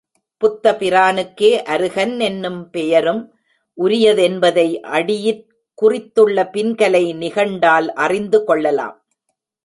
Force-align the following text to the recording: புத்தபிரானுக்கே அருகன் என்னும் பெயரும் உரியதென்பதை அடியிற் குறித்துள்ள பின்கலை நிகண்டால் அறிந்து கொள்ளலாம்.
புத்தபிரானுக்கே 0.41 1.49
அருகன் 1.63 2.19
என்னும் 2.19 2.69
பெயரும் 2.69 3.35
உரியதென்பதை 3.77 4.65
அடியிற் 4.91 5.43
குறித்துள்ள 5.73 6.49
பின்கலை 6.53 7.03
நிகண்டால் 7.15 7.89
அறிந்து 7.93 8.43
கொள்ளலாம். 8.43 8.97